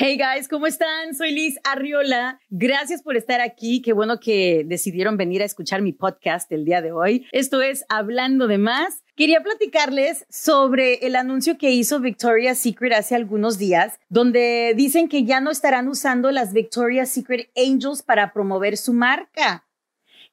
[0.00, 1.12] Hey guys, ¿cómo están?
[1.16, 2.38] Soy Liz Arriola.
[2.50, 3.82] Gracias por estar aquí.
[3.82, 7.26] Qué bueno que decidieron venir a escuchar mi podcast el día de hoy.
[7.32, 9.02] Esto es Hablando de más.
[9.16, 15.24] Quería platicarles sobre el anuncio que hizo Victoria's Secret hace algunos días, donde dicen que
[15.24, 19.66] ya no estarán usando las Victoria's Secret Angels para promover su marca,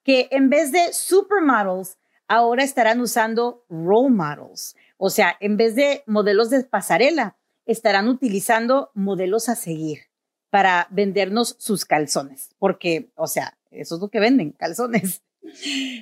[0.03, 1.97] que en vez de supermodels,
[2.27, 7.35] ahora estarán usando role models, o sea, en vez de modelos de pasarela
[7.65, 10.03] estarán utilizando modelos a seguir
[10.49, 15.21] para vendernos sus calzones, porque, o sea, eso es lo que venden, calzones.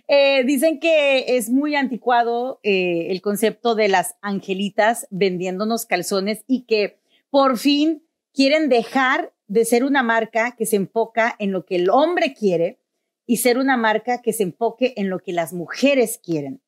[0.07, 6.61] Eh, dicen que es muy anticuado eh, el concepto de las angelitas vendiéndonos calzones y
[6.61, 6.99] que
[7.29, 11.89] por fin quieren dejar de ser una marca que se enfoca en lo que el
[11.89, 12.79] hombre quiere
[13.25, 16.61] y ser una marca que se enfoque en lo que las mujeres quieren.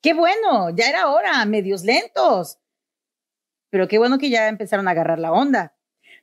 [0.00, 2.58] Qué bueno, ya era hora, medios lentos
[3.70, 5.74] pero qué bueno que ya empezaron a agarrar la onda.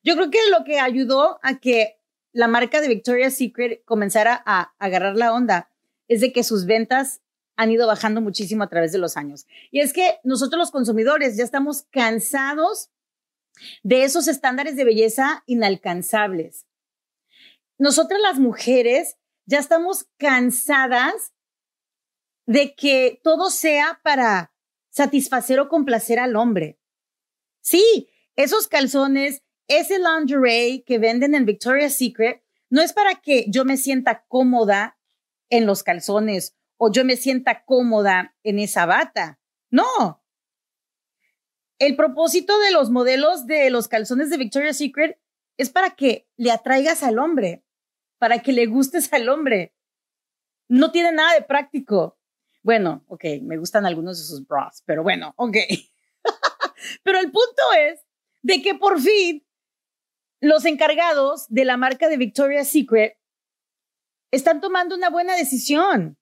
[0.03, 1.99] Yo creo que lo que ayudó a que
[2.31, 5.69] la marca de Victoria's Secret comenzara a agarrar la onda
[6.07, 7.21] es de que sus ventas
[7.55, 9.45] han ido bajando muchísimo a través de los años.
[9.71, 12.89] Y es que nosotros los consumidores ya estamos cansados
[13.83, 16.65] de esos estándares de belleza inalcanzables.
[17.77, 21.33] Nosotras las mujeres ya estamos cansadas
[22.45, 24.53] de que todo sea para
[24.89, 26.79] satisfacer o complacer al hombre.
[27.63, 33.63] Sí, esos calzones, ese lingerie que venden en Victoria's Secret, no es para que yo
[33.63, 34.99] me sienta cómoda
[35.49, 39.39] en los calzones o yo me sienta cómoda en esa bata.
[39.71, 40.21] No.
[41.79, 45.17] El propósito de los modelos de los calzones de Victoria's Secret
[45.55, 47.63] es para que le atraigas al hombre,
[48.17, 49.73] para que le gustes al hombre.
[50.67, 52.19] No tiene nada de práctico.
[52.61, 55.57] Bueno, ok, me gustan algunos de sus bras, pero bueno, ok.
[57.03, 58.01] Pero el punto es
[58.41, 59.45] de que por fin
[60.39, 63.17] los encargados de la marca de Victoria's Secret
[64.31, 66.17] están tomando una buena decisión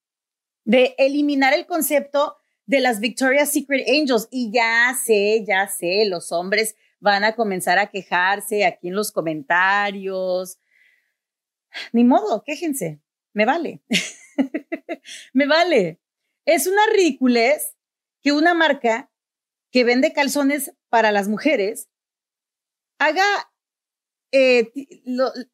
[0.64, 4.28] de eliminar el concepto de las Victoria's Secret Angels.
[4.32, 9.12] Y ya sé, ya sé, los hombres van a comenzar a quejarse aquí en los
[9.12, 10.60] comentarios.
[11.92, 13.02] Ni modo, quéjense,
[13.34, 13.82] me vale.
[15.34, 16.00] me vale.
[16.46, 17.76] Es una ridiculez
[18.22, 19.11] que una marca
[19.72, 21.90] que vende calzones para las mujeres,
[23.00, 23.26] haga,
[24.32, 24.72] eh,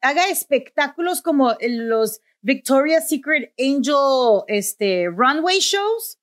[0.00, 6.18] haga espectáculos como los Victoria's Secret Angel este, runway shows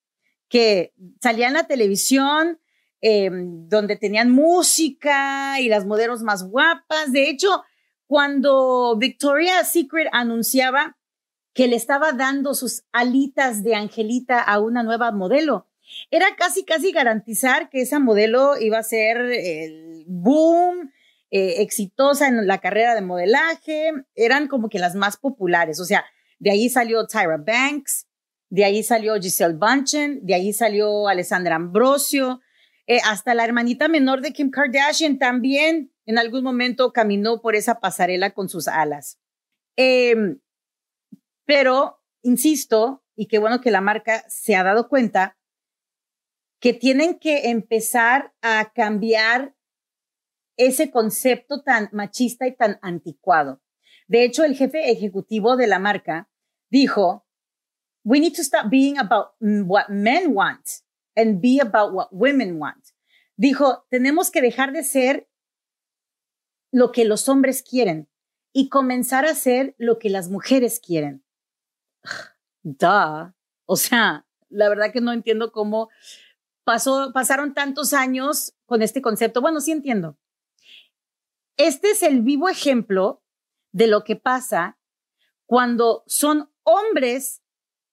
[0.49, 2.59] que salían en la televisión,
[3.01, 7.11] em, donde tenían música y las modelos más guapas.
[7.11, 7.63] De hecho,
[8.07, 10.97] cuando Victoria's Secret anunciaba
[11.53, 15.67] que le estaba dando sus alitas de angelita a una nueva modelo,
[16.11, 20.91] era casi, casi garantizar que esa modelo iba a ser el boom,
[21.31, 26.05] eh, exitosa en la carrera de modelaje, eran como que las más populares, o sea,
[26.39, 28.07] de ahí salió Tyra Banks,
[28.49, 32.41] de ahí salió Giselle Bunchen, de ahí salió Alessandra Ambrosio,
[32.87, 37.79] eh, hasta la hermanita menor de Kim Kardashian también en algún momento caminó por esa
[37.79, 39.19] pasarela con sus alas.
[39.75, 40.39] Em,
[41.45, 45.37] pero, insisto, y qué bueno que la marca se ha dado cuenta,
[46.59, 49.55] que tienen que empezar a cambiar
[50.57, 53.61] ese concepto tan machista y tan anticuado.
[54.07, 56.29] De hecho, el jefe ejecutivo de la marca
[56.69, 57.25] dijo,
[58.03, 60.65] we need to stop being about what men want
[61.15, 62.83] and be about what women want.
[63.35, 65.27] Dijo, tenemos que dejar de ser
[66.71, 68.09] lo que los hombres quieren
[68.53, 71.25] y comenzar a hacer lo que las mujeres quieren.
[72.63, 73.33] Duh.
[73.65, 75.89] O sea, la verdad que no entiendo cómo
[76.65, 79.39] pasó, pasaron tantos años con este concepto.
[79.39, 80.17] Bueno, sí entiendo.
[81.55, 83.23] Este es el vivo ejemplo
[83.71, 84.77] de lo que pasa
[85.45, 87.41] cuando son hombres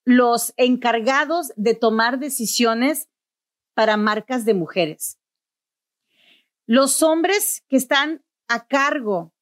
[0.05, 3.09] los encargados de tomar decisiones
[3.75, 5.21] para marcas de mujeres.
[6.67, 9.33] Los hombres que están a cargo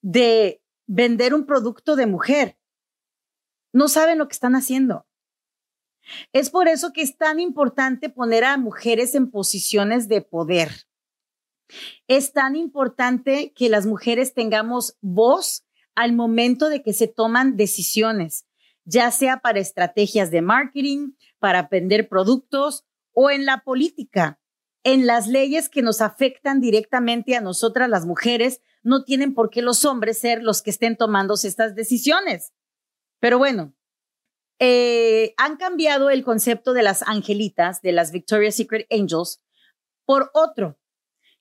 [0.00, 2.58] de vender un producto de mujer
[3.72, 5.06] no saben lo que están haciendo.
[6.32, 10.86] Es por eso que es tan importante poner a mujeres en posiciones de poder.
[12.06, 15.64] Es tan importante que las mujeres tengamos voz
[15.94, 18.46] al momento de que se toman decisiones,
[18.84, 24.40] ya sea para estrategias de marketing, para vender productos o en la política.
[24.84, 29.62] En las leyes que nos afectan directamente a nosotras las mujeres, no tienen por qué
[29.62, 32.52] los hombres ser los que estén tomando estas decisiones.
[33.20, 33.74] Pero bueno,
[34.58, 35.01] eh,
[35.36, 39.42] han cambiado el concepto de las angelitas, de las Victoria's Secret Angels,
[40.04, 40.78] por otro,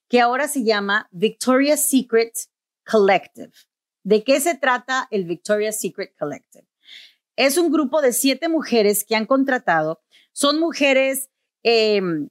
[0.07, 2.33] que ahora se llama Victoria's Secret
[2.89, 3.51] Collective.
[4.03, 6.67] ¿De qué se trata el Victoria's Secret Collective?
[7.35, 10.01] Es un grupo de siete mujeres que han contratado.
[10.33, 11.29] Son mujeres
[11.63, 12.29] em,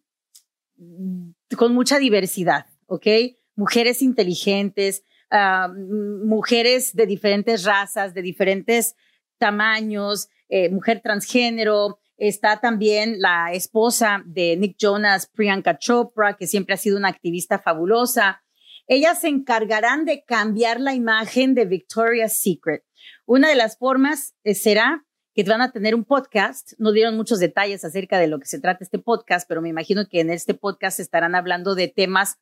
[1.57, 3.07] con mucha diversidad, ¿ok?
[3.55, 8.95] Mujeres inteligentes, ah, mujeres de diferentes razas, de diferentes
[9.39, 11.99] tamaños, eh, mujer transgénero.
[12.17, 17.59] Está también la esposa de Nick Jonas, Priyanka Chopra, que siempre ha sido una activista
[17.59, 18.43] fabulosa.
[18.87, 22.83] Ellas se encargarán de cambiar la imagen de Victoria's Secret.
[23.25, 26.73] Una de las formas eh, será que van a tener un podcast.
[26.79, 30.09] No dieron muchos detalles acerca de lo que se trata este podcast, pero me imagino
[30.11, 32.39] que en este podcast estarán hablando de temas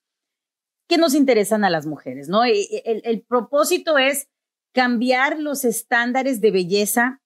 [0.88, 2.44] que nos interesan a las mujeres, ¿no?
[2.44, 4.28] El, el propósito es
[4.72, 7.20] cambiar los estándares de belleza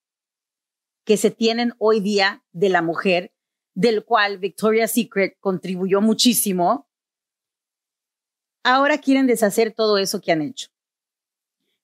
[1.05, 3.35] que se tienen hoy día de la mujer,
[3.75, 6.89] del cual Victoria's Secret contribuyó muchísimo,
[8.63, 10.69] ahora quieren deshacer todo eso que han hecho.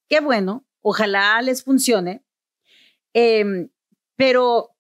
[0.09, 2.25] Qué bueno, ojalá les funcione,
[3.13, 3.71] em,
[4.17, 4.77] pero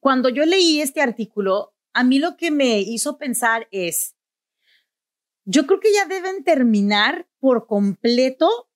[0.00, 4.16] cuando yo leí este artículo, a mí lo que me hizo pensar es,
[5.44, 8.70] yo creo que ya deben terminar por completo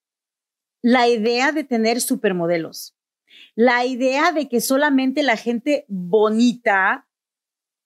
[0.82, 2.95] la idea de tener supermodelos
[3.54, 7.08] la idea de que solamente la gente bonita,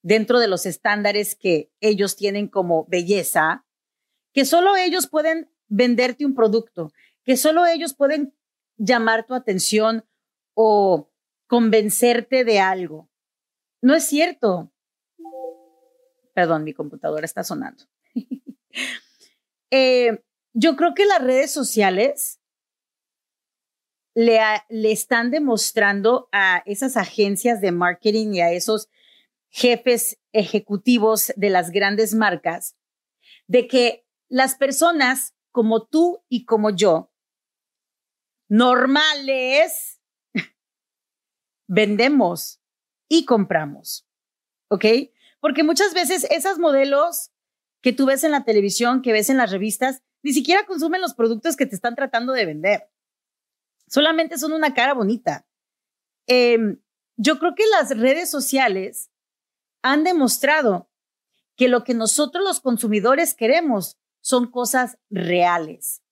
[0.03, 3.67] dentro de los estándares que ellos tienen como belleza,
[4.33, 6.93] que solo ellos pueden venderte un producto,
[7.25, 8.35] que solo ellos pueden
[8.77, 10.05] llamar tu atención
[10.55, 11.11] o
[11.47, 13.11] convencerte de algo.
[13.83, 14.73] No es cierto.
[16.35, 17.85] Perdón, mi computadora está sonando.
[19.73, 22.40] Eh, yo creo que las redes sociales
[24.15, 24.41] le,
[24.91, 28.89] están demostrando a esas agencias de marketing y a esos
[29.49, 32.77] jefes ejecutivos de las grandes marcas
[33.47, 37.13] de que las personas como tú y como yo,
[38.49, 40.01] normales,
[41.67, 42.61] vendemos
[43.09, 44.07] y compramos.
[44.69, 44.85] ¿Ok?
[45.41, 47.33] Porque muchas veces esos modelos
[47.83, 51.15] que tú ves en la televisión, que ves en las revistas, ni siquiera consumen los
[51.15, 52.90] productos que te están tratando de vender
[53.91, 55.47] solamente son una cara bonita.
[56.27, 56.81] Em,
[57.17, 59.11] yo creo que las redes sociales
[59.83, 60.89] han demostrado
[61.57, 66.03] que lo que nosotros los consumidores queremos son cosas reales.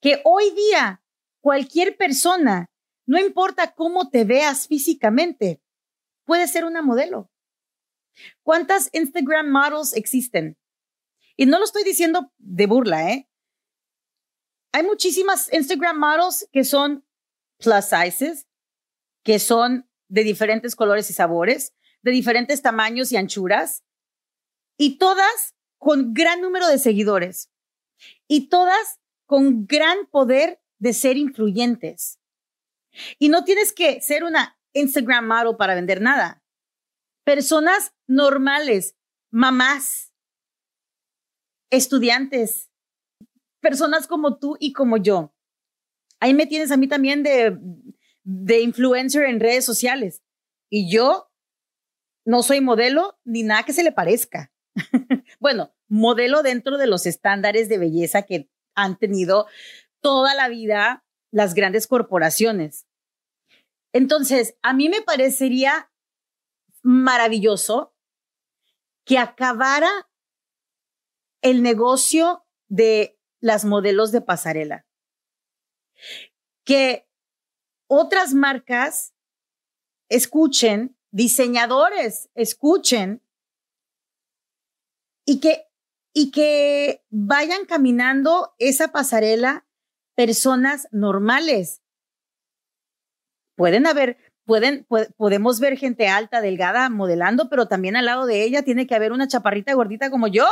[0.00, 1.02] Que hoy día
[1.40, 2.70] cualquier persona,
[3.06, 5.62] no importa cómo te veas físicamente,
[6.24, 7.30] puede ser una modelo.
[8.42, 10.56] ¿Cuántas Instagram models existen?
[11.36, 13.27] Y no lo estoy diciendo de burla, ¿eh?
[14.72, 17.04] Hay muchísimas Instagram models que son
[17.58, 18.46] plus sizes,
[19.24, 23.84] que son de diferentes colores y sabores, de diferentes tamaños y anchuras,
[24.78, 27.50] y todas con gran número de seguidores,
[28.26, 32.20] y todas con gran poder de ser influyentes.
[33.18, 36.42] Y no tienes que ser una Instagram model para vender nada.
[37.24, 38.96] Personas normales,
[39.30, 40.12] mamás,
[41.70, 42.70] estudiantes,
[43.68, 45.34] personas como tú y como yo.
[46.20, 47.58] Ahí me tienes a mí también de,
[48.24, 50.22] de influencer en redes sociales.
[50.70, 51.30] Y yo
[52.24, 54.50] no soy modelo ni nada que se le parezca.
[55.38, 59.46] bueno, modelo dentro de los estándares de belleza que han tenido
[60.00, 62.86] toda la vida las grandes corporaciones.
[63.92, 65.92] Entonces, a mí me parecería
[66.82, 67.94] maravilloso
[69.04, 69.90] que acabara
[71.42, 74.86] el negocio de las modelos de pasarela.
[76.64, 77.08] Que
[77.88, 79.14] otras marcas
[80.08, 83.22] escuchen, diseñadores escuchen
[85.24, 85.66] y que,
[86.12, 89.66] y que vayan caminando esa pasarela
[90.14, 91.82] personas normales.
[93.56, 98.62] Pueden haber, pueden, podemos ver gente alta, delgada, modelando, pero también al lado de ella
[98.62, 100.46] tiene que haber una chaparrita gordita como yo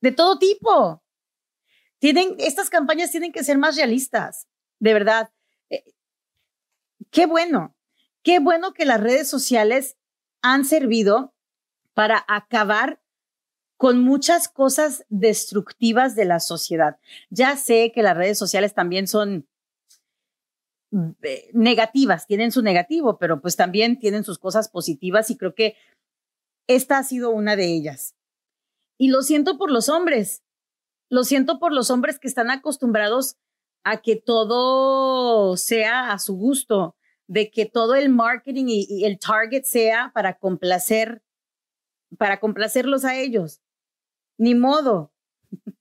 [0.00, 1.02] de todo tipo.
[1.98, 5.30] Tienen, estas campañas tienen que ser más realistas, de verdad.
[5.68, 5.84] Eh,
[7.10, 7.76] qué bueno,
[8.22, 9.96] qué bueno que las redes sociales
[10.42, 11.34] han servido
[11.94, 13.02] para acabar
[13.76, 16.98] con muchas cosas destructivas de la sociedad.
[17.30, 19.48] Ya sé que las redes sociales también son
[21.22, 25.76] eh, negativas, tienen su negativo, pero pues también tienen sus cosas positivas y creo que
[26.66, 28.14] esta ha sido una de ellas.
[29.00, 30.44] Y lo siento por los hombres.
[31.08, 33.38] Lo siento por los hombres que están acostumbrados
[33.82, 39.62] a que todo sea a su gusto, de que todo el marketing y, el target
[39.62, 41.22] sea para complacer,
[42.18, 43.62] para complacerlos a ellos.
[44.36, 45.14] Ni modo.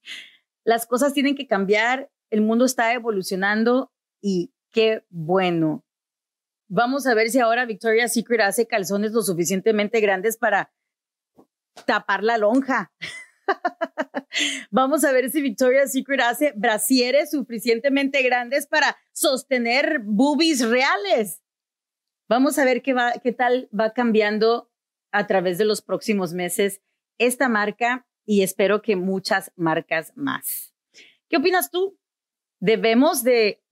[0.63, 5.83] Las cosas tienen que cambiar, el mundo está evolucionando y qué bueno.
[6.69, 10.71] Vamos a ver si ahora Victoria's Secret hace calzones lo suficientemente grandes para
[11.85, 12.91] tapar la lonja.
[14.71, 21.41] Vamos a ver si Victoria's Secret hace brasieres suficientemente grandes para sostener boobies reales.
[22.27, 24.71] Vamos a ver qué, qué tal va cambiando
[25.11, 26.81] a través de los próximos meses
[27.17, 30.75] esta marca y espero que muchas marcas más.
[31.29, 31.97] ¿Qué opinas tú?
[32.59, 33.63] Debemos de,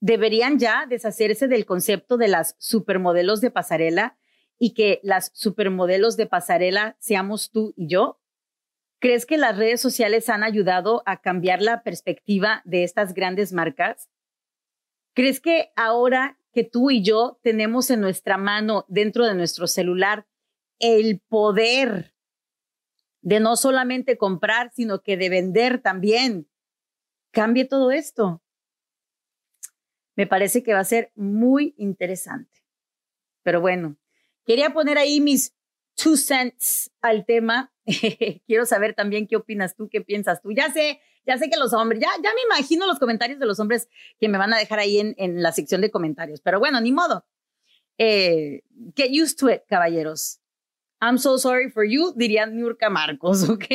[0.00, 4.18] deberían ya deshacerse del concepto de las supermodelos de pasarela
[4.58, 8.20] y que las supermodelos de pasarela seamos tú y yo.
[8.98, 14.08] ¿Crees que las redes sociales han ayudado a cambiar la perspectiva de estas grandes marcas?
[15.14, 20.26] ¿Crees que ahora que tú y yo tenemos en nuestra mano, dentro de nuestro celular,
[20.78, 22.14] el poder
[23.20, 26.48] de no solamente comprar, sino que de vender también,
[27.30, 28.42] cambie todo esto?
[30.16, 32.62] Me parece que va a ser muy interesante.
[33.42, 33.96] Pero bueno,
[34.46, 35.54] quería poner ahí mis
[35.94, 37.72] two cents al tema.
[38.46, 40.52] Quiero saber también qué opinas tú, qué piensas tú.
[40.52, 43.58] Ya sé ya sé que los hombres, ya, ya me imagino los comentarios de los
[43.58, 43.88] hombres
[44.20, 46.92] que me van a dejar ahí en, en la sección de comentarios, pero bueno, ni
[46.92, 47.26] modo.
[47.98, 48.62] Eh,
[48.94, 50.40] get used to it, caballeros.
[51.00, 53.66] I'm so sorry for you, diría Nurka Marcos, ¿ok?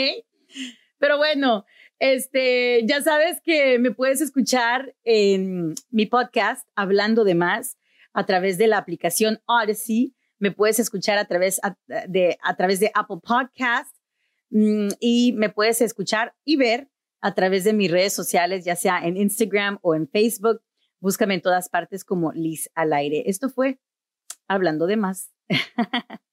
[0.97, 1.65] Pero bueno,
[1.99, 7.77] este, ya sabes que me puedes escuchar en mi podcast Hablando de Más
[8.13, 10.13] a través de la aplicación Odyssey.
[10.41, 11.61] Me puedes escuchar a través
[12.07, 13.95] de, a través de Apple Podcast
[14.49, 16.89] mm, y me puedes escuchar y ver
[17.21, 20.61] a través de mis redes sociales, ya sea en Instagram o en Facebook.
[20.99, 23.23] Búscame en todas partes como Liz al aire.
[23.27, 23.79] Esto fue
[24.47, 25.31] Hablando de más.